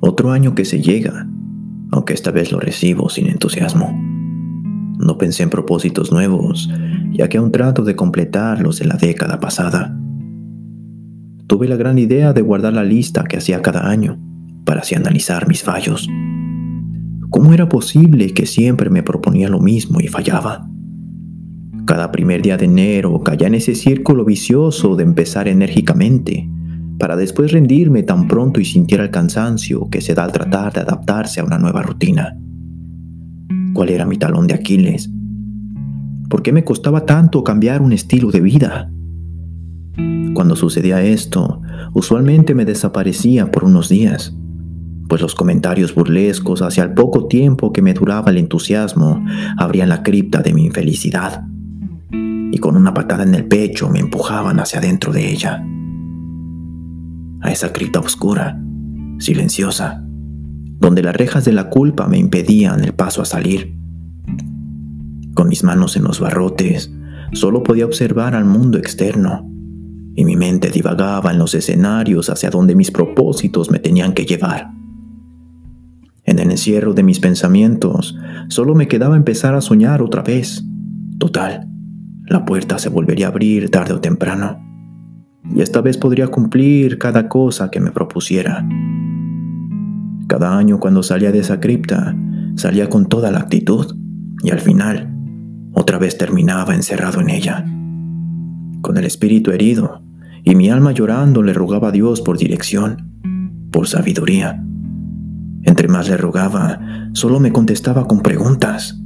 [0.00, 1.26] Otro año que se llega,
[1.90, 3.98] aunque esta vez lo recibo sin entusiasmo.
[4.98, 6.70] No pensé en propósitos nuevos,
[7.10, 9.98] ya que aún trato de completar los de la década pasada.
[11.46, 14.20] Tuve la gran idea de guardar la lista que hacía cada año,
[14.66, 16.06] para así analizar mis fallos.
[17.30, 20.68] ¿Cómo era posible que siempre me proponía lo mismo y fallaba?
[21.86, 26.48] Cada primer día de enero caía en ese círculo vicioso de empezar enérgicamente,
[26.98, 30.80] para después rendirme tan pronto y sintiera el cansancio que se da al tratar de
[30.80, 32.38] adaptarse a una nueva rutina.
[33.74, 35.10] ¿Cuál era mi talón de Aquiles?
[36.30, 38.90] ¿Por qué me costaba tanto cambiar un estilo de vida?
[40.32, 41.60] Cuando sucedía esto,
[41.92, 44.34] usualmente me desaparecía por unos días,
[45.06, 49.22] pues los comentarios burlescos hacia el poco tiempo que me duraba el entusiasmo
[49.58, 51.44] abrían la cripta de mi infelicidad
[52.52, 55.64] y con una patada en el pecho me empujaban hacia adentro de ella,
[57.40, 58.60] a esa cripta oscura,
[59.18, 63.76] silenciosa, donde las rejas de la culpa me impedían el paso a salir.
[65.34, 66.92] Con mis manos en los barrotes,
[67.32, 69.50] solo podía observar al mundo externo,
[70.16, 74.70] y mi mente divagaba en los escenarios hacia donde mis propósitos me tenían que llevar.
[76.24, 78.16] En el encierro de mis pensamientos,
[78.48, 80.64] solo me quedaba empezar a soñar otra vez.
[81.18, 81.68] Total,
[82.26, 84.60] la puerta se volvería a abrir tarde o temprano,
[85.54, 88.66] y esta vez podría cumplir cada cosa que me propusiera.
[90.26, 92.16] Cada año cuando salía de esa cripta,
[92.56, 93.96] salía con toda la actitud,
[94.42, 95.14] y al final,
[95.72, 97.64] otra vez terminaba encerrado en ella.
[98.80, 100.02] Con el espíritu herido,
[100.42, 104.64] y mi alma llorando le rogaba a Dios por dirección, por sabiduría
[105.64, 106.78] entre más le rogaba,
[107.12, 109.00] solo me contestaba con preguntas,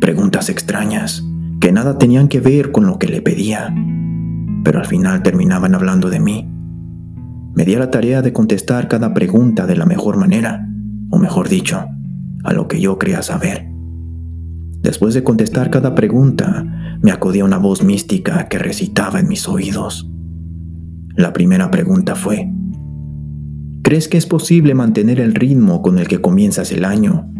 [0.00, 1.24] preguntas extrañas,
[1.62, 3.72] que nada tenían que ver con lo que le pedía,
[4.64, 6.50] pero al final terminaban hablando de mí.
[7.54, 10.68] Me di a la tarea de contestar cada pregunta de la mejor manera,
[11.10, 11.86] o mejor dicho,
[12.42, 13.68] a lo que yo creía saber.
[14.80, 20.10] Después de contestar cada pregunta, me acudía una voz mística que recitaba en mis oídos.
[21.14, 22.50] La primera pregunta fue,
[23.84, 27.32] ¿Crees que es posible mantener el ritmo con el que comienzas el año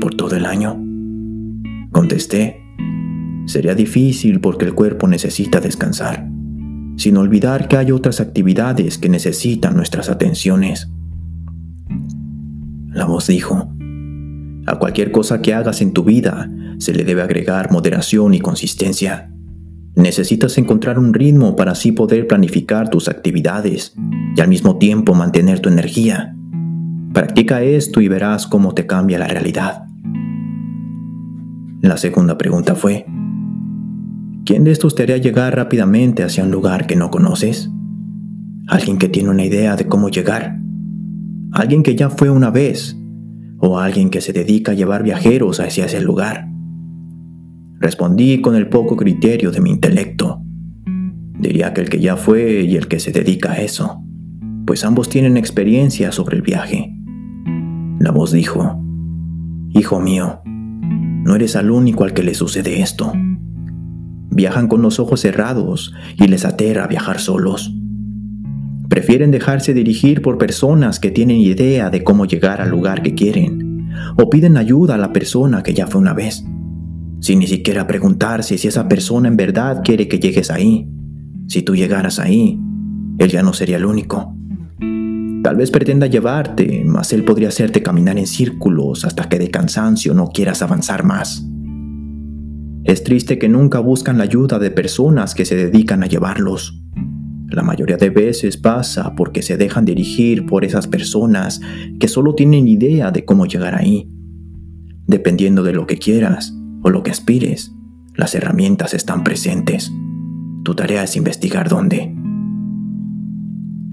[0.00, 0.76] por todo el año?
[1.92, 2.60] Contesté,
[3.50, 6.28] sería difícil porque el cuerpo necesita descansar,
[6.96, 10.90] sin olvidar que hay otras actividades que necesitan nuestras atenciones.
[12.92, 13.72] La voz dijo,
[14.66, 19.30] a cualquier cosa que hagas en tu vida se le debe agregar moderación y consistencia.
[19.96, 23.94] Necesitas encontrar un ritmo para así poder planificar tus actividades
[24.36, 26.36] y al mismo tiempo mantener tu energía.
[27.12, 29.84] Practica esto y verás cómo te cambia la realidad.
[31.82, 33.06] La segunda pregunta fue,
[34.50, 37.70] ¿quién de estos te haría llegar rápidamente hacia un lugar que no conoces?
[38.66, 40.58] ¿Alguien que tiene una idea de cómo llegar?
[41.52, 42.98] ¿Alguien que ya fue una vez?
[43.58, 46.48] ¿O alguien que se dedica a llevar viajeros hacia ese lugar?
[47.78, 50.42] Respondí con el poco criterio de mi intelecto.
[51.38, 54.02] Diría que el que ya fue y el que se dedica a eso,
[54.66, 56.92] pues ambos tienen experiencia sobre el viaje.
[58.00, 58.82] La voz dijo,
[59.74, 63.12] Hijo mío, no eres al único al que le sucede esto.
[64.40, 67.74] Viajan con los ojos cerrados y les aterra viajar solos.
[68.88, 73.90] Prefieren dejarse dirigir por personas que tienen idea de cómo llegar al lugar que quieren,
[74.16, 76.44] o piden ayuda a la persona que ya fue una vez
[77.20, 80.88] sin ni siquiera preguntarse si esa persona en verdad quiere que llegues ahí.
[81.48, 82.58] Si tú llegaras ahí,
[83.18, 84.34] él ya no sería el único.
[85.42, 90.14] Tal vez pretenda llevarte, mas él podría hacerte caminar en círculos hasta que de cansancio
[90.14, 91.46] no quieras avanzar más.
[92.84, 96.82] Es triste que nunca buscan la ayuda de personas que se dedican a llevarlos.
[97.48, 101.60] La mayoría de veces pasa porque se dejan dirigir por esas personas
[101.98, 104.08] que solo tienen idea de cómo llegar ahí.
[105.06, 107.74] Dependiendo de lo que quieras, o lo que aspires,
[108.14, 109.92] las herramientas están presentes.
[110.64, 112.14] Tu tarea es investigar dónde.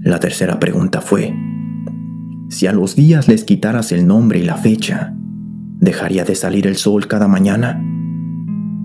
[0.00, 1.34] La tercera pregunta fue,
[2.48, 5.14] si a los días les quitaras el nombre y la fecha,
[5.80, 7.82] ¿dejaría de salir el sol cada mañana?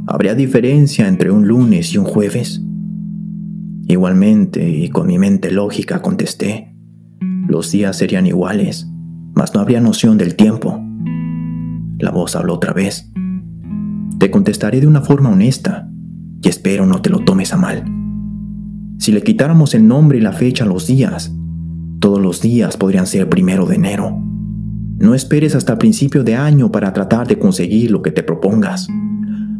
[0.05, 2.61] ¿Habría diferencia entre un lunes y un jueves?
[3.87, 6.75] Igualmente, y con mi mente lógica contesté,
[7.47, 8.89] los días serían iguales,
[9.33, 10.83] mas no habría noción del tiempo.
[11.99, 13.09] La voz habló otra vez.
[14.19, 15.89] Te contestaré de una forma honesta
[16.41, 17.85] y espero no te lo tomes a mal.
[18.99, 21.33] Si le quitáramos el nombre y la fecha a los días,
[21.99, 24.21] todos los días podrían ser primero de enero.
[24.97, 28.87] No esperes hasta principio de año para tratar de conseguir lo que te propongas.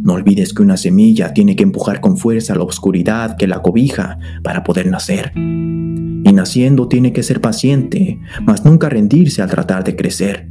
[0.04, 4.20] No olvides que una semilla tiene que empujar con fuerza la oscuridad que la cobija
[4.44, 5.32] para poder nacer.
[5.34, 10.50] Y naciendo tiene que ser paciente, mas nunca rendirse al tratar de crecer.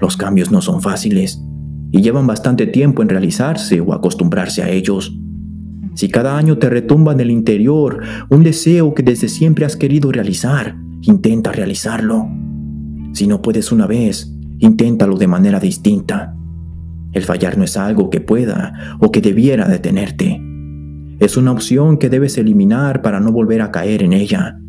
[0.00, 1.40] Los cambios no son fáciles
[1.92, 5.16] y llevan bastante tiempo en realizarse o acostumbrarse a ellos.
[5.94, 10.10] Si cada año te retumba en el interior un deseo que desde siempre has querido
[10.10, 12.26] realizar, intenta realizarlo.
[13.12, 16.36] Si no puedes una vez, inténtalo de manera distinta.
[17.16, 20.38] El fallar no es algo que pueda o que debiera detenerte.
[21.18, 24.60] Es una opción que debes eliminar para no volver a caer en ella.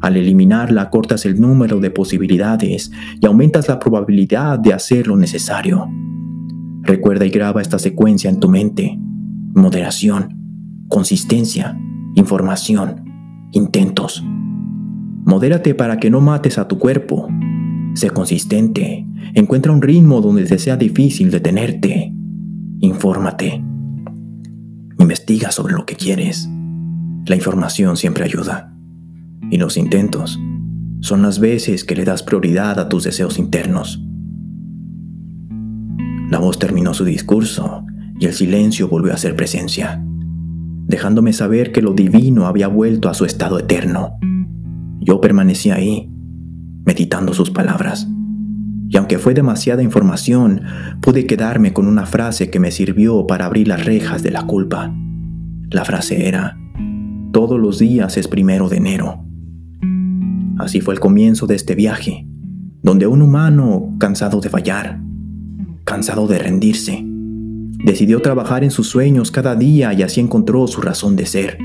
[0.00, 2.90] Al eliminarla cortas el número de posibilidades
[3.20, 5.86] y aumentas la probabilidad de hacer lo necesario.
[6.82, 8.98] Recuerda y graba esta secuencia en tu mente.
[9.54, 11.78] Moderación, consistencia,
[12.16, 13.04] información,
[13.52, 14.24] intentos.
[15.24, 17.28] Modérate para que no mates a tu cuerpo.
[17.96, 19.06] Sé consistente.
[19.32, 22.12] Encuentra un ritmo donde te sea difícil detenerte.
[22.80, 23.64] Infórmate.
[24.98, 26.46] Investiga sobre lo que quieres.
[27.24, 28.76] La información siempre ayuda.
[29.50, 30.38] Y los intentos
[31.00, 34.04] son las veces que le das prioridad a tus deseos internos.
[36.30, 37.82] La voz terminó su discurso
[38.20, 40.04] y el silencio volvió a ser presencia,
[40.86, 44.18] dejándome saber que lo divino había vuelto a su estado eterno.
[45.00, 46.10] Yo permanecí ahí,
[46.86, 48.08] meditando sus palabras.
[48.88, 50.62] Y aunque fue demasiada información,
[51.02, 54.94] pude quedarme con una frase que me sirvió para abrir las rejas de la culpa.
[55.70, 56.56] La frase era,
[57.32, 59.24] todos los días es primero de enero.
[60.58, 62.26] Así fue el comienzo de este viaje,
[62.82, 65.00] donde un humano, cansado de fallar,
[65.84, 67.02] cansado de rendirse,
[67.84, 71.58] decidió trabajar en sus sueños cada día y así encontró su razón de ser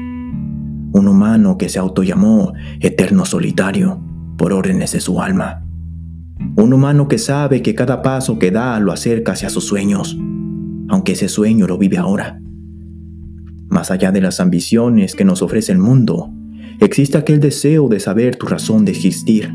[0.93, 4.01] un humano que se autollamó eterno solitario
[4.41, 5.61] por órdenes de su alma.
[6.55, 10.17] Un humano que sabe que cada paso que da lo acerca hacia sus sueños,
[10.89, 12.41] aunque ese sueño lo vive ahora.
[13.69, 16.33] Más allá de las ambiciones que nos ofrece el mundo,
[16.79, 19.53] existe aquel deseo de saber tu razón de existir.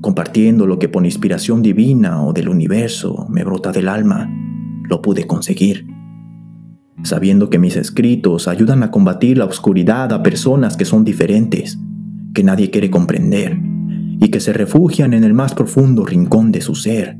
[0.00, 4.30] Compartiendo lo que por inspiración divina o del universo me brota del alma,
[4.88, 5.88] lo pude conseguir
[7.04, 11.76] sabiendo que mis escritos ayudan a combatir la oscuridad a personas que son diferentes,
[12.32, 13.58] que nadie quiere comprender
[14.22, 17.18] y que se refugian en el más profundo rincón de su ser,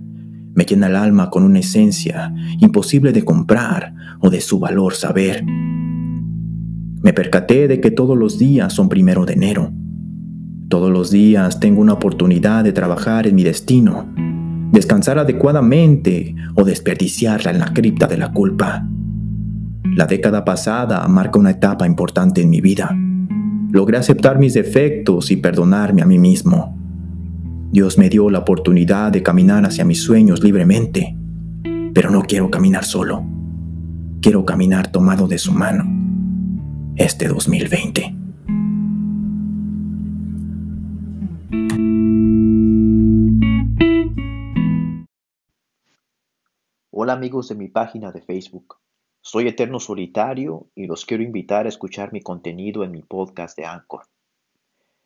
[0.54, 5.44] me llena el alma con una esencia imposible de comprar o de su valor saber.
[5.44, 9.72] Me percaté de que todos los días son primero de enero.
[10.68, 14.06] Todos los días tengo una oportunidad de trabajar en mi destino,
[14.70, 18.86] descansar adecuadamente o desperdiciarla en la cripta de la culpa.
[19.96, 22.96] La década pasada marca una etapa importante en mi vida.
[23.72, 26.78] Logré aceptar mis defectos y perdonarme a mí mismo.
[27.72, 31.16] Dios me dio la oportunidad de caminar hacia mis sueños libremente,
[31.94, 33.24] pero no quiero caminar solo.
[34.20, 35.84] Quiero caminar tomado de su mano
[36.96, 38.14] este 2020.
[46.90, 48.76] Hola amigos de mi página de Facebook.
[49.22, 53.64] Soy Eterno Solitario y los quiero invitar a escuchar mi contenido en mi podcast de
[53.64, 54.02] Anchor.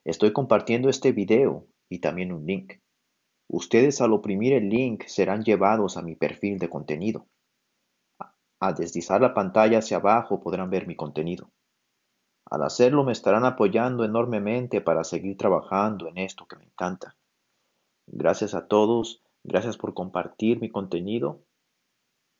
[0.05, 2.75] Estoy compartiendo este video y también un link.
[3.49, 7.27] Ustedes al oprimir el link serán llevados a mi perfil de contenido.
[8.59, 11.51] Al deslizar la pantalla hacia abajo podrán ver mi contenido.
[12.49, 17.17] Al hacerlo me estarán apoyando enormemente para seguir trabajando en esto que me encanta.
[18.07, 21.43] Gracias a todos, gracias por compartir mi contenido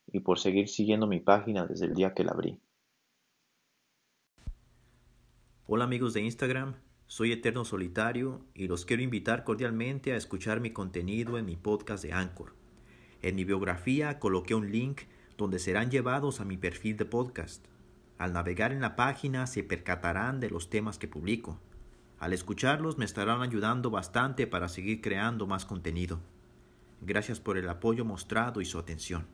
[0.07, 2.59] y por seguir siguiendo mi página desde el día que la abrí.
[5.67, 6.75] Hola amigos de Instagram,
[7.07, 12.03] soy Eterno Solitario y los quiero invitar cordialmente a escuchar mi contenido en mi podcast
[12.03, 12.53] de Anchor.
[13.21, 15.03] En mi biografía coloqué un link
[15.37, 17.65] donde serán llevados a mi perfil de podcast.
[18.17, 21.57] Al navegar en la página se percatarán de los temas que publico.
[22.19, 26.19] Al escucharlos me estarán ayudando bastante para seguir creando más contenido.
[27.01, 29.25] Gracias por el apoyo mostrado y su atención.